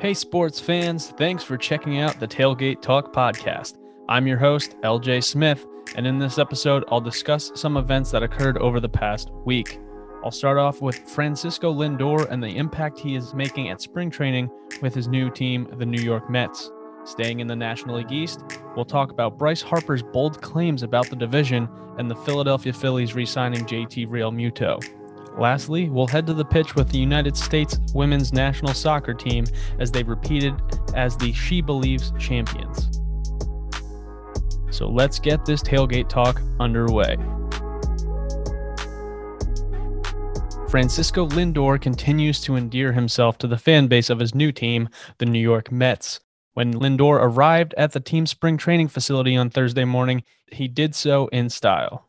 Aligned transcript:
Hey, 0.00 0.14
sports 0.14 0.60
fans, 0.60 1.08
thanks 1.16 1.42
for 1.42 1.56
checking 1.56 1.98
out 1.98 2.20
the 2.20 2.28
Tailgate 2.28 2.80
Talk 2.80 3.12
podcast. 3.12 3.78
I'm 4.08 4.28
your 4.28 4.38
host, 4.38 4.76
LJ 4.82 5.24
Smith, 5.24 5.66
and 5.96 6.06
in 6.06 6.20
this 6.20 6.38
episode, 6.38 6.84
I'll 6.86 7.00
discuss 7.00 7.50
some 7.56 7.76
events 7.76 8.12
that 8.12 8.22
occurred 8.22 8.58
over 8.58 8.78
the 8.78 8.88
past 8.88 9.32
week. 9.44 9.80
I'll 10.24 10.30
start 10.30 10.56
off 10.56 10.80
with 10.80 11.00
Francisco 11.00 11.74
Lindor 11.74 12.30
and 12.30 12.40
the 12.40 12.56
impact 12.56 13.00
he 13.00 13.16
is 13.16 13.34
making 13.34 13.70
at 13.70 13.82
spring 13.82 14.08
training 14.08 14.48
with 14.82 14.94
his 14.94 15.08
new 15.08 15.30
team, 15.30 15.66
the 15.78 15.86
New 15.86 16.00
York 16.00 16.30
Mets. 16.30 16.70
Staying 17.02 17.40
in 17.40 17.48
the 17.48 17.56
National 17.56 17.96
League 17.96 18.12
East, 18.12 18.44
we'll 18.76 18.84
talk 18.84 19.10
about 19.10 19.36
Bryce 19.36 19.62
Harper's 19.62 20.04
bold 20.04 20.40
claims 20.40 20.84
about 20.84 21.10
the 21.10 21.16
division 21.16 21.68
and 21.98 22.08
the 22.08 22.14
Philadelphia 22.14 22.72
Phillies 22.72 23.16
re 23.16 23.26
signing 23.26 23.64
JT 23.64 24.06
Realmuto. 24.06 24.80
Lastly, 25.36 25.88
we'll 25.88 26.06
head 26.06 26.26
to 26.26 26.34
the 26.34 26.44
pitch 26.44 26.74
with 26.74 26.88
the 26.88 26.98
United 26.98 27.36
States 27.36 27.78
women's 27.94 28.32
national 28.32 28.74
soccer 28.74 29.14
team 29.14 29.44
as 29.78 29.90
they 29.90 30.02
repeated 30.02 30.54
as 30.94 31.16
the 31.16 31.32
She 31.32 31.60
Believes 31.60 32.12
champions. 32.18 33.00
So 34.70 34.88
let's 34.88 35.18
get 35.18 35.44
this 35.44 35.62
tailgate 35.62 36.08
talk 36.08 36.40
underway. 36.60 37.16
Francisco 40.68 41.26
Lindor 41.26 41.80
continues 41.80 42.40
to 42.42 42.56
endear 42.56 42.92
himself 42.92 43.38
to 43.38 43.46
the 43.46 43.56
fan 43.56 43.86
base 43.86 44.10
of 44.10 44.18
his 44.18 44.34
new 44.34 44.52
team, 44.52 44.88
the 45.16 45.26
New 45.26 45.40
York 45.40 45.72
Mets. 45.72 46.20
When 46.52 46.74
Lindor 46.74 47.20
arrived 47.22 47.72
at 47.78 47.92
the 47.92 48.00
team's 48.00 48.30
spring 48.30 48.56
training 48.56 48.88
facility 48.88 49.36
on 49.36 49.48
Thursday 49.48 49.84
morning, 49.84 50.24
he 50.50 50.68
did 50.68 50.94
so 50.94 51.28
in 51.28 51.48
style. 51.48 52.07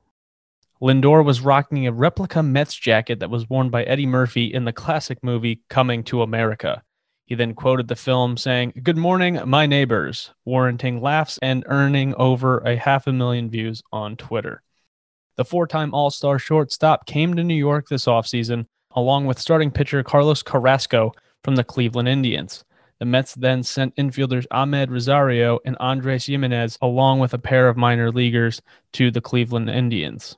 Lindor 0.81 1.25
was 1.25 1.41
rocking 1.41 1.87
a 1.87 1.91
replica 1.91 2.41
Mets 2.41 2.73
jacket 2.73 3.19
that 3.19 3.29
was 3.29 3.49
worn 3.49 3.69
by 3.69 3.83
Eddie 3.83 4.05
Murphy 4.05 4.45
in 4.45 4.63
the 4.63 4.71
classic 4.71 5.21
movie 5.21 5.59
Coming 5.67 6.05
to 6.05 6.21
America. 6.21 6.81
He 7.25 7.35
then 7.35 7.53
quoted 7.53 7.89
the 7.89 7.97
film 7.97 8.37
saying, 8.37 8.71
Good 8.81 8.95
morning, 8.95 9.41
my 9.45 9.65
neighbors, 9.65 10.31
warranting 10.45 11.01
laughs 11.01 11.37
and 11.41 11.65
earning 11.67 12.15
over 12.15 12.59
a 12.59 12.77
half 12.77 13.07
a 13.07 13.11
million 13.11 13.49
views 13.49 13.83
on 13.91 14.15
Twitter. 14.15 14.63
The 15.35 15.43
four 15.43 15.67
time 15.67 15.93
All 15.93 16.11
Star 16.11 16.39
shortstop 16.39 17.05
came 17.05 17.35
to 17.35 17.43
New 17.43 17.55
York 17.55 17.89
this 17.89 18.05
offseason, 18.05 18.65
along 18.91 19.25
with 19.25 19.37
starting 19.37 19.71
pitcher 19.71 20.01
Carlos 20.01 20.41
Carrasco 20.41 21.11
from 21.43 21.57
the 21.57 21.65
Cleveland 21.65 22.07
Indians. 22.07 22.63
The 22.99 23.05
Mets 23.05 23.35
then 23.35 23.63
sent 23.63 23.97
infielders 23.97 24.47
Amed 24.47 24.91
Rosario 24.91 25.59
and 25.65 25.75
Andres 25.81 26.27
Gimenez, 26.27 26.77
along 26.81 27.19
with 27.19 27.33
a 27.33 27.37
pair 27.37 27.67
of 27.67 27.75
minor 27.75 28.13
leaguers, 28.13 28.61
to 28.93 29.11
the 29.11 29.21
Cleveland 29.21 29.69
Indians. 29.69 30.37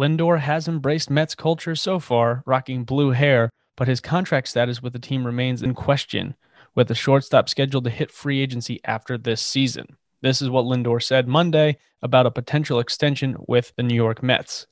Lindor 0.00 0.40
has 0.40 0.66
embraced 0.66 1.10
Mets 1.10 1.34
culture 1.34 1.76
so 1.76 1.98
far, 1.98 2.42
rocking 2.46 2.84
blue 2.84 3.10
hair, 3.10 3.50
but 3.76 3.86
his 3.86 4.00
contract 4.00 4.48
status 4.48 4.82
with 4.82 4.94
the 4.94 4.98
team 4.98 5.26
remains 5.26 5.62
in 5.62 5.74
question, 5.74 6.34
with 6.74 6.88
the 6.88 6.94
shortstop 6.94 7.50
scheduled 7.50 7.84
to 7.84 7.90
hit 7.90 8.10
free 8.10 8.40
agency 8.40 8.80
after 8.86 9.18
this 9.18 9.42
season. 9.42 9.98
This 10.22 10.40
is 10.40 10.48
what 10.48 10.64
Lindor 10.64 11.02
said 11.02 11.28
Monday 11.28 11.76
about 12.00 12.24
a 12.24 12.30
potential 12.30 12.80
extension 12.80 13.36
with 13.46 13.74
the 13.76 13.82
New 13.82 13.94
York 13.94 14.22
Mets. 14.22 14.66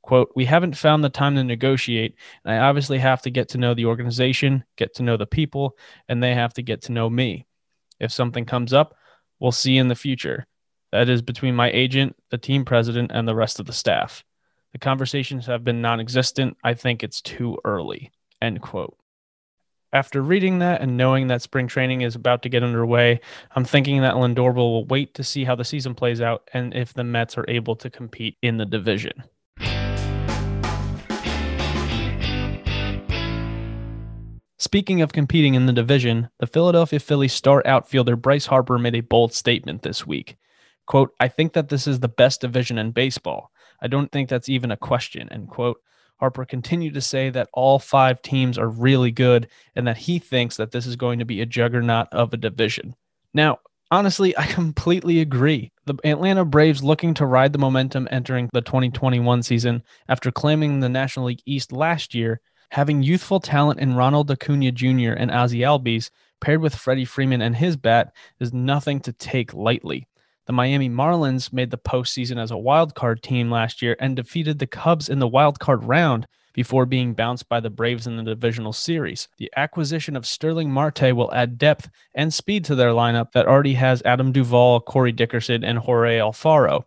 Quote, 0.00 0.32
We 0.34 0.46
haven't 0.46 0.78
found 0.78 1.04
the 1.04 1.10
time 1.10 1.34
to 1.34 1.44
negotiate, 1.44 2.14
and 2.42 2.54
I 2.54 2.66
obviously 2.66 2.96
have 2.96 3.20
to 3.22 3.30
get 3.30 3.50
to 3.50 3.58
know 3.58 3.74
the 3.74 3.84
organization, 3.84 4.64
get 4.78 4.94
to 4.94 5.02
know 5.02 5.18
the 5.18 5.26
people, 5.26 5.76
and 6.08 6.22
they 6.22 6.32
have 6.32 6.54
to 6.54 6.62
get 6.62 6.80
to 6.84 6.92
know 6.92 7.10
me. 7.10 7.44
If 8.00 8.10
something 8.10 8.46
comes 8.46 8.72
up, 8.72 8.94
we'll 9.38 9.52
see 9.52 9.76
in 9.76 9.88
the 9.88 9.94
future. 9.94 10.46
That 10.92 11.10
is 11.10 11.20
between 11.20 11.54
my 11.54 11.70
agent, 11.72 12.16
the 12.30 12.38
team 12.38 12.64
president, 12.64 13.10
and 13.12 13.28
the 13.28 13.34
rest 13.34 13.60
of 13.60 13.66
the 13.66 13.74
staff. 13.74 14.24
The 14.72 14.78
conversations 14.78 15.46
have 15.46 15.64
been 15.64 15.82
non 15.82 16.00
existent. 16.00 16.56
I 16.64 16.74
think 16.74 17.02
it's 17.02 17.20
too 17.20 17.58
early. 17.64 18.10
End 18.40 18.62
quote. 18.62 18.96
After 19.92 20.22
reading 20.22 20.60
that 20.60 20.80
and 20.80 20.96
knowing 20.96 21.26
that 21.26 21.42
spring 21.42 21.66
training 21.68 22.00
is 22.00 22.14
about 22.14 22.42
to 22.42 22.48
get 22.48 22.62
underway, 22.62 23.20
I'm 23.54 23.66
thinking 23.66 24.00
that 24.00 24.14
Lindor 24.14 24.54
will 24.54 24.86
wait 24.86 25.12
to 25.14 25.24
see 25.24 25.44
how 25.44 25.54
the 25.54 25.64
season 25.66 25.94
plays 25.94 26.22
out 26.22 26.48
and 26.54 26.74
if 26.74 26.94
the 26.94 27.04
Mets 27.04 27.36
are 27.36 27.44
able 27.46 27.76
to 27.76 27.90
compete 27.90 28.38
in 28.40 28.56
the 28.56 28.64
division. 28.64 29.24
Speaking 34.58 35.02
of 35.02 35.12
competing 35.12 35.52
in 35.52 35.66
the 35.66 35.72
division, 35.74 36.30
the 36.38 36.46
Philadelphia 36.46 36.98
Phillies 36.98 37.34
star 37.34 37.62
outfielder 37.66 38.16
Bryce 38.16 38.46
Harper 38.46 38.78
made 38.78 38.94
a 38.94 39.00
bold 39.00 39.34
statement 39.34 39.82
this 39.82 40.06
week. 40.06 40.38
Quote, 40.86 41.10
I 41.20 41.28
think 41.28 41.52
that 41.52 41.68
this 41.68 41.86
is 41.86 42.00
the 42.00 42.08
best 42.08 42.40
division 42.40 42.78
in 42.78 42.92
baseball. 42.92 43.51
I 43.82 43.88
don't 43.88 44.10
think 44.10 44.28
that's 44.28 44.48
even 44.48 44.70
a 44.70 44.76
question. 44.76 45.28
End 45.30 45.48
quote. 45.48 45.80
Harper 46.20 46.44
continued 46.44 46.94
to 46.94 47.00
say 47.00 47.30
that 47.30 47.48
all 47.52 47.80
five 47.80 48.22
teams 48.22 48.56
are 48.56 48.68
really 48.68 49.10
good 49.10 49.48
and 49.74 49.88
that 49.88 49.98
he 49.98 50.20
thinks 50.20 50.56
that 50.56 50.70
this 50.70 50.86
is 50.86 50.94
going 50.94 51.18
to 51.18 51.24
be 51.24 51.40
a 51.40 51.46
juggernaut 51.46 52.06
of 52.12 52.32
a 52.32 52.36
division. 52.36 52.94
Now, 53.34 53.58
honestly, 53.90 54.36
I 54.38 54.46
completely 54.46 55.20
agree. 55.20 55.72
The 55.86 55.96
Atlanta 56.04 56.44
Braves 56.44 56.84
looking 56.84 57.12
to 57.14 57.26
ride 57.26 57.52
the 57.52 57.58
momentum 57.58 58.06
entering 58.12 58.48
the 58.52 58.60
2021 58.60 59.42
season 59.42 59.82
after 60.08 60.30
claiming 60.30 60.78
the 60.78 60.88
National 60.88 61.26
League 61.26 61.42
East 61.44 61.72
last 61.72 62.14
year, 62.14 62.40
having 62.70 63.02
youthful 63.02 63.40
talent 63.40 63.80
in 63.80 63.96
Ronald 63.96 64.30
Acuna 64.30 64.70
Jr. 64.70 65.14
and 65.14 65.32
Ozzie 65.32 65.60
Albies 65.60 66.10
paired 66.40 66.60
with 66.60 66.76
Freddie 66.76 67.04
Freeman 67.04 67.42
and 67.42 67.56
his 67.56 67.76
bat 67.76 68.12
is 68.38 68.52
nothing 68.52 69.00
to 69.00 69.12
take 69.12 69.52
lightly. 69.54 70.06
The 70.46 70.52
Miami 70.52 70.88
Marlins 70.88 71.52
made 71.52 71.70
the 71.70 71.78
postseason 71.78 72.36
as 72.36 72.50
a 72.50 72.58
wild 72.58 72.94
card 72.94 73.22
team 73.22 73.50
last 73.50 73.80
year 73.80 73.96
and 74.00 74.16
defeated 74.16 74.58
the 74.58 74.66
Cubs 74.66 75.08
in 75.08 75.20
the 75.20 75.28
wild 75.28 75.60
card 75.60 75.84
round 75.84 76.26
before 76.52 76.84
being 76.84 77.14
bounced 77.14 77.48
by 77.48 77.60
the 77.60 77.70
Braves 77.70 78.06
in 78.06 78.16
the 78.16 78.22
divisional 78.22 78.72
series. 78.72 79.28
The 79.38 79.52
acquisition 79.56 80.16
of 80.16 80.26
Starling 80.26 80.70
Marte 80.70 81.14
will 81.14 81.32
add 81.32 81.58
depth 81.58 81.88
and 82.14 82.34
speed 82.34 82.64
to 82.64 82.74
their 82.74 82.90
lineup 82.90 83.32
that 83.32 83.46
already 83.46 83.74
has 83.74 84.02
Adam 84.04 84.32
Duvall, 84.32 84.80
Corey 84.80 85.12
Dickerson, 85.12 85.62
and 85.62 85.78
Jorge 85.78 86.18
Alfaro. 86.18 86.84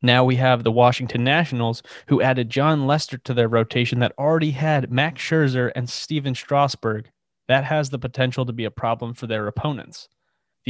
Now 0.00 0.24
we 0.24 0.36
have 0.36 0.64
the 0.64 0.72
Washington 0.72 1.24
Nationals, 1.24 1.82
who 2.06 2.22
added 2.22 2.48
Jon 2.48 2.86
Lester 2.86 3.18
to 3.18 3.34
their 3.34 3.48
rotation 3.48 3.98
that 3.98 4.14
already 4.16 4.52
had 4.52 4.90
Max 4.90 5.20
Scherzer 5.20 5.70
and 5.74 5.90
Stephen 5.90 6.34
Strasburg. 6.34 7.10
That 7.48 7.64
has 7.64 7.90
the 7.90 7.98
potential 7.98 8.46
to 8.46 8.52
be 8.52 8.64
a 8.64 8.70
problem 8.70 9.12
for 9.12 9.26
their 9.26 9.46
opponents. 9.46 10.08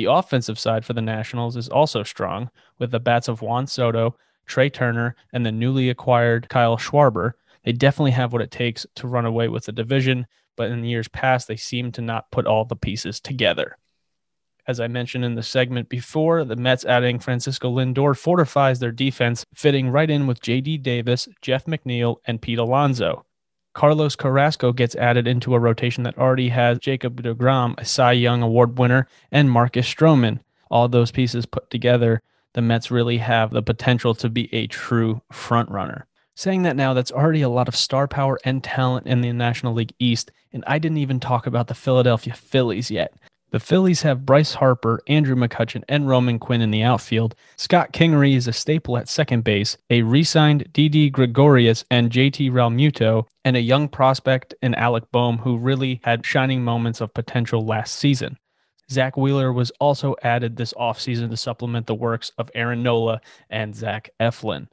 The 0.01 0.11
offensive 0.11 0.59
side 0.59 0.87
for 0.87 0.95
the 0.95 1.03
Nationals 1.03 1.59
is 1.59 1.69
also 1.69 2.03
strong, 2.03 2.49
with 2.79 2.91
the 2.91 2.99
bats 2.99 3.29
of 3.29 3.43
Juan 3.43 3.67
Soto, 3.67 4.17
Trea 4.47 4.71
Turner, 4.71 5.15
and 5.31 5.45
the 5.45 5.53
newly 5.53 5.91
acquired 5.91 6.49
Kyle 6.49 6.79
Schwarber. 6.79 7.35
They 7.65 7.73
definitely 7.73 8.13
have 8.13 8.33
what 8.33 8.41
it 8.41 8.51
takes 8.51 8.87
to 8.95 9.07
run 9.07 9.27
away 9.27 9.49
with 9.49 9.67
the 9.67 9.73
division, 9.73 10.27
but 10.57 10.71
in 10.71 10.83
years 10.85 11.07
past, 11.09 11.49
they 11.49 11.57
seem 11.57 11.93
to 11.93 12.01
not 12.01 12.31
put 12.31 12.47
all 12.47 12.65
the 12.65 12.77
pieces 12.77 13.21
together. 13.21 13.77
As 14.67 14.81
I 14.81 14.89
mentioned 14.89 15.27
in 15.27 15.35
the 15.35 15.43
segment 15.43 15.91
before, 15.91 16.47
the 16.47 16.57
Mets 16.57 16.87
adding 16.87 17.19
Francisco 17.19 17.71
Lindor 17.71 18.17
fortifies 18.17 18.79
their 18.79 18.93
defense, 18.93 19.45
fitting 19.53 19.91
right 19.91 20.09
in 20.09 20.27
with 20.27 20.41
JD 20.41 20.83
Davis, 20.83 21.29
Jeff 21.43 21.67
McNeil, 21.67 22.17
and 22.25 22.41
Pete 22.41 22.59
Alonso. 22.59 23.27
Carlos 23.73 24.17
Carrasco 24.17 24.73
gets 24.73 24.97
added 24.97 25.29
into 25.29 25.55
a 25.55 25.61
rotation 25.61 26.03
that 26.03 26.19
already 26.19 26.49
has 26.49 26.79
Jacob 26.79 27.23
DeGrom, 27.23 27.75
a 27.79 27.85
Cy 27.85 28.13
Young 28.13 28.43
Award 28.43 28.79
winner, 28.79 29.07
and 29.31 29.51
Marcus 29.51 29.87
Stroman. 29.87 30.41
All 30.71 30.89
those 30.89 31.13
pieces 31.13 31.47
put 31.47 31.71
together, 31.71 32.23
the 32.55 32.63
Mets 32.63 32.91
really 32.91 33.19
have 33.19 33.51
the 33.51 33.63
potential 33.63 34.15
to 34.17 34.29
be 34.29 34.53
a 34.53 34.67
true 34.67 35.23
frontrunner. 35.33 36.03
Saying 36.35 36.63
that 36.63 36.77
now, 36.77 36.95
that's 36.95 37.13
already 37.13 37.43
a 37.43 37.49
lot 37.49 37.69
of 37.69 37.77
star 37.77 38.09
power 38.09 38.41
and 38.45 38.65
talent 38.65 39.07
in 39.07 39.21
the 39.21 39.33
National 39.33 39.75
League 39.75 39.95
East, 39.99 40.33
and 40.53 40.65
I 40.67 40.79
didn't 40.79 40.99
even 40.99 41.21
talk 41.21 41.47
about 41.47 41.69
the 41.69 41.75
Philadelphia 41.75 42.35
Phillies 42.35 42.91
yet. 42.91 43.15
The 43.51 43.59
Phillies 43.59 44.03
have 44.03 44.25
Bryce 44.25 44.55
Harper, 44.55 45.01
Andrew 45.09 45.35
McCutchen, 45.35 45.83
and 45.89 46.09
Roman 46.09 46.39
Quinn 46.39 46.61
in 46.61 46.71
the 46.71 46.85
outfield. 46.85 47.35
Scott 47.57 47.93
Kingery 47.93 48.37
is 48.37 48.47
a 48.47 48.53
staple 48.53 48.97
at 48.97 49.09
second 49.09 49.43
base, 49.43 49.77
a 49.91 50.03
re 50.03 50.23
signed 50.23 50.73
Didi 50.73 51.11
Gregorius 51.11 51.85
and 51.91 52.13
JT 52.13 52.53
Realmuto, 52.53 53.27
and 53.45 53.57
a 53.57 53.61
young 53.61 53.89
prospect 53.89 54.55
in 54.63 54.77
Alec 54.77 55.11
Bohm 55.11 55.39
who 55.39 55.59
really 55.59 56.01
had 56.05 56.25
shining 56.25 56.63
moments 56.63 57.01
of 57.01 57.13
potential 57.13 57.67
last 57.67 57.97
season. 57.97 58.39
Zack 58.89 59.17
Wheeler 59.17 59.53
was 59.53 59.73
also 59.81 60.15
added 60.23 60.57
this 60.57 60.73
offseason 60.75 61.29
to 61.31 61.37
supplement 61.37 61.89
the 61.89 61.95
works 61.95 62.31
of 62.39 62.51
Aaron 62.55 62.85
Nola 62.85 63.21
and 63.49 63.75
Zach 63.75 64.11
Eflin. 64.21 64.69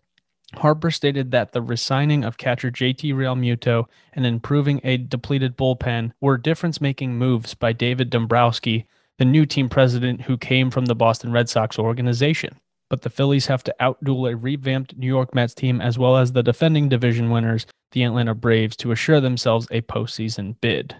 Harper 0.56 0.92
stated 0.92 1.32
that 1.32 1.52
the 1.52 1.62
resigning 1.62 2.24
of 2.24 2.38
catcher 2.38 2.72
JT 2.72 3.14
Realmuto 3.14 3.86
and 4.14 4.26
improving 4.26 4.80
a 4.84 4.98
depleted 4.98 5.58
bullpen 5.58 6.14
were 6.22 6.38
difference 6.38 6.80
making 6.80 7.18
moves 7.18 7.54
by 7.54 7.74
David 7.74 8.10
Dombrowski, 8.10 8.86
the 9.18 9.26
new 9.26 9.46
team 9.46 9.68
president 9.68 10.22
who 10.22 10.38
came 10.38 10.72
from 10.72 10.86
the 10.86 10.96
Boston 10.96 11.32
Red 11.32 11.50
Sox 11.50 11.78
organization. 11.78 12.58
But 12.90 13.02
the 13.02 13.10
Phillies 13.10 13.48
have 13.48 13.64
to 13.66 13.76
outduel 13.82 14.32
a 14.32 14.38
revamped 14.38 14.96
New 14.96 15.08
York 15.08 15.36
Mets 15.36 15.54
team 15.54 15.82
as 15.82 16.00
well 16.00 16.16
as 16.16 16.32
the 16.32 16.44
defending 16.44 16.88
division 16.88 17.30
winners, 17.30 17.66
the 17.92 18.04
Atlanta 18.04 18.34
Braves, 18.34 18.78
to 18.78 18.92
assure 18.92 19.20
themselves 19.20 19.68
a 19.70 19.82
postseason 19.82 20.56
bid. 20.62 20.96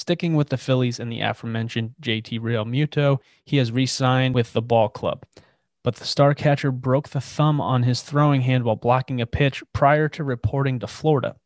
Sticking 0.00 0.34
with 0.34 0.48
the 0.48 0.56
Phillies 0.56 0.98
and 0.98 1.12
the 1.12 1.20
aforementioned 1.20 1.94
JT 2.00 2.40
Realmuto, 2.40 3.18
he 3.44 3.58
has 3.58 3.70
re 3.70 3.84
signed 3.84 4.34
with 4.34 4.54
the 4.54 4.62
ball 4.62 4.88
club. 4.88 5.26
but 5.84 5.96
the 5.96 6.06
star 6.06 6.32
catcher 6.32 6.72
broke 6.72 7.10
the 7.10 7.20
thumb 7.20 7.60
on 7.60 7.82
his 7.82 8.00
throwing 8.00 8.40
hand 8.40 8.64
while 8.64 8.76
blocking 8.76 9.20
a 9.20 9.26
pitch 9.26 9.62
prior 9.74 10.08
to 10.08 10.24
reporting 10.24 10.78
to 10.78 10.86
Florida. 10.86 11.36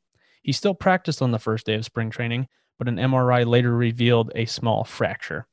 He 0.40 0.52
still 0.52 0.72
practiced 0.72 1.20
on 1.20 1.32
the 1.32 1.40
first 1.40 1.66
day 1.66 1.74
of 1.74 1.84
spring 1.84 2.10
training, 2.10 2.46
but 2.78 2.86
an 2.86 2.94
MRI 2.94 3.44
later 3.44 3.76
revealed 3.76 4.30
a 4.36 4.44
small 4.44 4.84
fracture. 4.84 5.48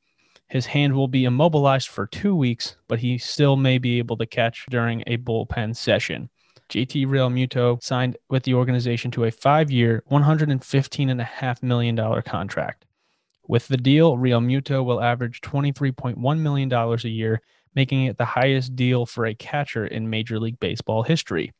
His 0.46 0.66
hand 0.66 0.94
will 0.94 1.08
be 1.08 1.24
immobilized 1.24 1.88
for 1.88 2.06
two 2.06 2.36
weeks, 2.36 2.76
but 2.86 3.00
he 3.00 3.18
still 3.18 3.56
may 3.56 3.78
be 3.78 3.98
able 3.98 4.16
to 4.18 4.26
catch 4.26 4.64
during 4.70 5.02
a 5.08 5.16
bullpen 5.16 5.74
session. 5.74 6.30
JT 6.68 7.06
Realmuto 7.06 7.82
signed 7.82 8.16
with 8.30 8.44
the 8.44 8.54
organization 8.54 9.10
to 9.10 9.24
a 9.24 9.32
five 9.32 9.72
year, 9.72 10.04
$115.5 10.08 11.62
million 11.64 12.22
contract. 12.22 12.86
With 13.48 13.68
the 13.68 13.76
deal, 13.76 14.16
Realmuto 14.16 14.84
will 14.84 15.02
average 15.02 15.40
$23.1 15.40 16.38
million 16.38 16.72
a 16.72 16.96
year, 17.08 17.42
making 17.74 18.04
it 18.04 18.16
the 18.16 18.24
highest 18.24 18.76
deal 18.76 19.04
for 19.04 19.26
a 19.26 19.34
catcher 19.34 19.86
in 19.86 20.08
Major 20.10 20.38
League 20.38 20.60
Baseball 20.60 21.02
history. 21.02 21.52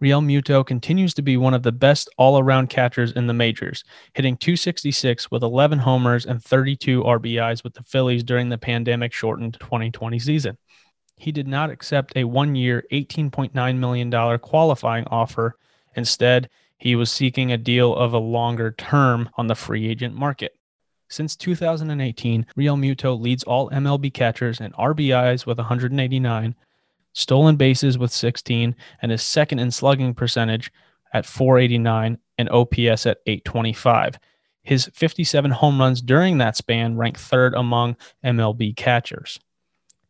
Realmuto 0.00 0.64
continues 0.64 1.12
to 1.14 1.22
be 1.22 1.36
one 1.36 1.54
of 1.54 1.64
the 1.64 1.72
best 1.72 2.08
all 2.18 2.38
around 2.38 2.70
catchers 2.70 3.10
in 3.12 3.26
the 3.26 3.34
majors, 3.34 3.82
hitting 4.14 4.36
266 4.36 5.28
with 5.30 5.42
11 5.42 5.80
homers 5.80 6.24
and 6.24 6.42
32 6.42 7.02
RBIs 7.02 7.64
with 7.64 7.74
the 7.74 7.82
Phillies 7.82 8.22
during 8.22 8.48
the 8.48 8.58
pandemic 8.58 9.12
shortened 9.12 9.58
2020 9.58 10.20
season. 10.20 10.56
He 11.16 11.32
did 11.32 11.48
not 11.48 11.70
accept 11.70 12.16
a 12.16 12.22
one 12.22 12.54
year, 12.54 12.84
$18.9 12.92 13.78
million 13.78 14.38
qualifying 14.38 15.04
offer. 15.08 15.56
Instead, 15.96 16.48
he 16.78 16.94
was 16.94 17.10
seeking 17.10 17.50
a 17.50 17.58
deal 17.58 17.92
of 17.92 18.12
a 18.12 18.18
longer 18.18 18.70
term 18.70 19.28
on 19.36 19.48
the 19.48 19.56
free 19.56 19.88
agent 19.88 20.14
market. 20.14 20.52
Since 21.08 21.36
2018, 21.36 22.46
Realmuto 22.56 23.18
leads 23.18 23.42
all 23.44 23.70
MLB 23.70 24.12
catchers 24.12 24.60
in 24.60 24.72
RBIs 24.72 25.46
with 25.46 25.58
189, 25.58 26.54
stolen 27.14 27.56
bases 27.56 27.96
with 27.96 28.12
16, 28.12 28.76
and 29.00 29.12
is 29.12 29.22
second 29.22 29.58
in 29.58 29.70
slugging 29.70 30.14
percentage 30.14 30.70
at 31.14 31.24
489 31.24 32.18
and 32.36 32.50
OPS 32.50 33.06
at 33.06 33.18
825. 33.26 34.18
His 34.62 34.90
57 34.92 35.50
home 35.50 35.80
runs 35.80 36.02
during 36.02 36.36
that 36.38 36.56
span 36.56 36.98
rank 36.98 37.18
third 37.18 37.54
among 37.54 37.96
MLB 38.22 38.76
catchers. 38.76 39.40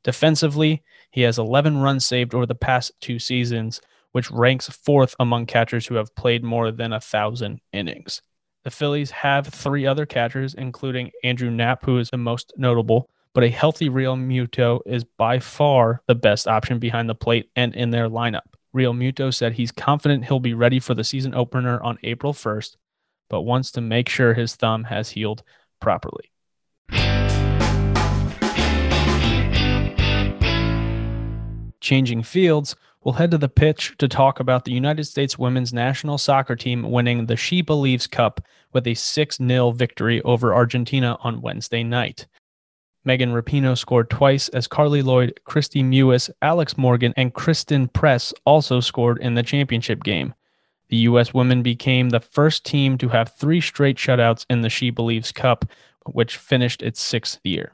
Defensively, 0.03 0.83
he 1.13 1.23
has 1.23 1.39
11 1.39 1.79
runs 1.79 2.05
saved 2.05 2.35
over 2.35 2.47
the 2.47 2.57
past 2.57 2.91
two 3.01 3.21
seasons, 3.21 3.81
which 4.13 4.31
ranks 4.33 4.69
fourth 4.69 5.15
among 5.21 5.47
catchers 5.47 5.87
who 5.87 5.95
have 5.95 6.15
played 6.17 6.43
more 6.43 6.73
than 6.73 6.93
a 6.93 7.01
thousand 7.01 7.61
innings. 7.73 8.21
The 8.65 8.71
Phillies 8.73 9.13
have 9.13 9.47
three 9.47 9.87
other 9.87 10.05
catchers, 10.05 10.55
including 10.55 11.13
Andrew 11.23 11.51
Knapp, 11.51 11.85
who 11.85 11.99
is 11.99 12.11
the 12.11 12.17
most 12.17 12.53
notable, 12.57 13.09
but 13.33 13.45
a 13.45 13.49
healthy 13.49 13.89
Realmuto 13.89 14.81
is 14.85 15.05
by 15.05 15.39
far 15.39 16.03
the 16.09 16.17
best 16.17 16.49
option 16.49 16.81
behind 16.81 17.09
the 17.09 17.15
plate 17.15 17.51
and 17.55 17.75
in 17.77 17.91
their 17.91 18.09
lineup. 18.09 18.41
Realmuto 18.75 19.33
said 19.33 19.53
he's 19.53 19.71
confident 19.71 20.25
he'll 20.25 20.41
be 20.41 20.55
ready 20.55 20.81
for 20.81 20.95
the 20.95 21.05
season 21.05 21.35
opener 21.35 21.81
on 21.83 21.99
April 22.03 22.33
1st, 22.33 22.77
but 23.31 23.43
wants 23.43 23.71
to 23.73 23.81
make 23.81 24.09
sure 24.09 24.35
his 24.35 24.57
thumb 24.57 24.85
has 24.85 25.11
healed 25.11 25.45
properly. 25.81 26.33
Changing 31.81 32.25
fields, 32.25 32.75
we'll 33.09 33.15
head 33.15 33.31
to 33.31 33.39
the 33.39 33.49
pitch 33.49 33.95
to 33.97 34.07
talk 34.07 34.39
about 34.39 34.67
the 34.67 34.71
United 34.71 35.05
States 35.05 35.39
women's 35.39 35.73
national 35.73 36.19
soccer 36.19 36.55
team 36.55 36.91
winning 36.91 37.25
the 37.25 37.39
She 37.39 37.63
Believes 37.63 38.07
Cup 38.07 38.39
with 38.75 38.87
a 38.87 38.93
6 38.93 39.37
0 39.39 39.71
victory 39.71 40.21
over 40.25 40.55
Argentina 40.55 41.17
on 41.23 41.41
Wednesday 41.41 41.83
night. 41.83 42.27
Megan 43.07 43.33
Rapinoe 43.33 43.79
scored 43.79 44.11
twice 44.11 44.51
as 44.51 44.69
Carli 44.69 45.03
Lloyd, 45.03 45.41
Kristie 45.47 45.83
Mewis, 45.83 46.29
Alex 46.43 46.77
Morgan, 46.77 47.15
and 47.17 47.33
Christen 47.33 47.89
Press 47.89 48.35
also 48.45 48.79
scored 48.79 49.17
in 49.23 49.33
the 49.33 49.43
championship 49.43 50.05
game. 50.05 50.35
The 50.91 50.99
U.S. 51.09 51.33
women 51.33 51.63
became 51.63 52.11
the 52.11 52.21
first 52.21 52.67
team 52.67 52.99
to 52.99 53.09
have 53.09 53.33
three 53.33 53.63
straight 53.63 53.97
shutouts 53.97 54.45
in 54.51 54.61
the 54.61 54.69
She 54.69 54.91
Believes 54.91 55.33
Cup, 55.33 55.65
which 56.05 56.37
finished 56.37 56.83
its 56.83 57.01
sixth 57.01 57.39
year. 57.43 57.73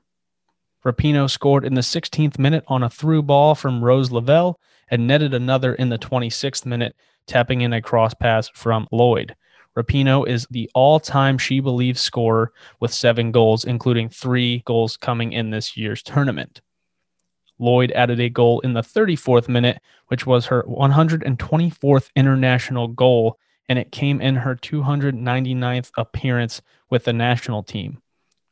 Rapinoe 0.85 1.31
scored 1.31 1.65
in 1.65 1.75
the 1.75 1.81
16th 1.81 2.39
minute 2.39 2.65
on 2.69 2.83
a 2.83 2.91
through 2.91 3.23
ball 3.23 3.55
from 3.55 3.83
Rose 3.83 4.11
Lavelle 4.11 4.61
and 4.91 5.07
netted 5.07 5.33
another 5.33 5.75
in 5.75 5.89
the 5.89 5.99
26th 5.99 6.67
minute, 6.67 6.95
tapping 7.27 7.63
in 7.63 7.73
a 7.73 7.81
cross 7.81 8.13
pass 8.13 8.51
from 8.51 8.87
Lloyd. 8.93 9.35
Rapinoe 9.77 10.29
is 10.29 10.47
the 10.51 10.71
all 10.75 11.01
time 11.01 11.39
She 11.39 11.61
Believes 11.61 12.01
scorer 12.01 12.53
with 12.81 12.93
seven 12.93 13.33
goals, 13.33 13.65
including 13.65 14.09
three 14.09 14.63
goals 14.67 14.97
coming 14.97 15.33
in 15.33 15.51
this 15.51 15.77
year's 15.77 16.03
tournament. 16.03 16.61
Lloyd 17.59 17.91
added 17.93 18.21
a 18.21 18.29
goal 18.29 18.61
in 18.61 18.75
the 18.75 18.83
34th 18.83 19.49
minute, 19.49 19.81
which 20.09 20.27
was 20.27 20.47
her 20.47 20.65
124th 20.65 22.11
international 22.15 22.89
goal, 22.89 23.39
and 23.69 23.79
it 23.79 23.93
came 23.93 24.21
in 24.21 24.37
her 24.37 24.55
299th 24.57 25.91
appearance 25.97 26.61
with 26.91 27.05
the 27.05 27.13
national 27.13 27.63
team. 27.63 28.03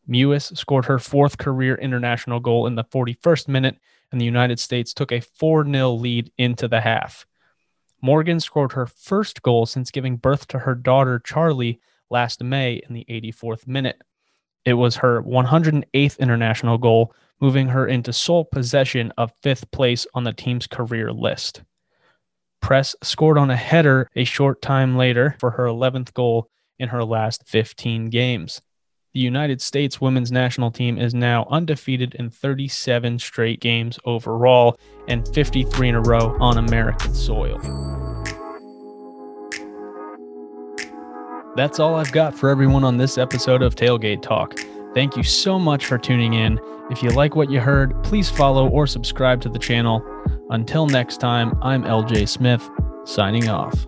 Mewis 0.08 0.56
scored 0.56 0.86
her 0.86 0.98
fourth 0.98 1.38
career 1.38 1.76
international 1.76 2.40
goal 2.40 2.66
in 2.66 2.74
the 2.74 2.84
41st 2.84 3.48
minute, 3.48 3.78
and 4.10 4.20
the 4.20 4.24
United 4.24 4.58
States 4.58 4.92
took 4.92 5.12
a 5.12 5.20
4 5.20 5.64
0 5.64 5.92
lead 5.92 6.32
into 6.38 6.68
the 6.68 6.80
half. 6.80 7.26
Morgan 8.00 8.40
scored 8.40 8.72
her 8.72 8.86
first 8.86 9.42
goal 9.42 9.64
since 9.64 9.92
giving 9.92 10.16
birth 10.16 10.48
to 10.48 10.58
her 10.58 10.74
daughter 10.74 11.20
Charlie 11.20 11.80
last 12.10 12.42
May 12.42 12.82
in 12.88 12.94
the 12.94 13.06
84th 13.08 13.66
minute. 13.66 14.02
It 14.64 14.74
was 14.74 14.96
her 14.96 15.22
108th 15.22 16.18
international 16.18 16.78
goal, 16.78 17.14
moving 17.40 17.68
her 17.68 17.86
into 17.86 18.12
sole 18.12 18.44
possession 18.44 19.12
of 19.16 19.32
fifth 19.42 19.70
place 19.70 20.06
on 20.14 20.24
the 20.24 20.32
team's 20.32 20.66
career 20.66 21.12
list. 21.12 21.62
Press 22.60 22.94
scored 23.02 23.38
on 23.38 23.50
a 23.50 23.56
header 23.56 24.08
a 24.14 24.24
short 24.24 24.62
time 24.62 24.96
later 24.96 25.36
for 25.40 25.50
her 25.52 25.64
11th 25.66 26.12
goal 26.12 26.48
in 26.78 26.88
her 26.88 27.04
last 27.04 27.46
15 27.46 28.10
games. 28.10 28.60
The 29.14 29.20
United 29.20 29.60
States 29.60 30.00
women's 30.00 30.32
national 30.32 30.70
team 30.70 30.96
is 30.96 31.12
now 31.12 31.46
undefeated 31.50 32.14
in 32.14 32.30
37 32.30 33.18
straight 33.18 33.60
games 33.60 33.98
overall 34.06 34.78
and 35.06 35.28
53 35.34 35.90
in 35.90 35.94
a 35.94 36.00
row 36.00 36.34
on 36.40 36.56
American 36.56 37.14
soil. 37.14 37.58
That's 41.56 41.78
all 41.78 41.96
I've 41.96 42.12
got 42.12 42.34
for 42.34 42.48
everyone 42.48 42.84
on 42.84 42.96
this 42.96 43.18
episode 43.18 43.62
of 43.62 43.74
Tailgate 43.74 44.22
Talk. 44.22 44.58
Thank 44.94 45.18
you 45.18 45.22
so 45.22 45.58
much 45.58 45.84
for 45.84 45.98
tuning 45.98 46.32
in. 46.32 46.58
If 46.90 47.02
you 47.02 47.10
like 47.10 47.36
what 47.36 47.50
you 47.50 47.60
heard, 47.60 48.02
please 48.04 48.30
follow 48.30 48.66
or 48.68 48.86
subscribe 48.86 49.42
to 49.42 49.50
the 49.50 49.58
channel. 49.58 50.02
Until 50.48 50.86
next 50.86 51.18
time, 51.18 51.58
I'm 51.62 51.82
LJ 51.82 52.28
Smith, 52.28 52.66
signing 53.04 53.50
off. 53.50 53.86